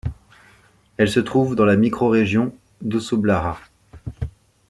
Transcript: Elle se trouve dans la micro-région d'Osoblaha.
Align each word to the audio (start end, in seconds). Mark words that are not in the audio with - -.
Elle 0.97 1.09
se 1.11 1.19
trouve 1.19 1.55
dans 1.55 1.65
la 1.65 1.75
micro-région 1.75 2.55
d'Osoblaha. 2.81 3.59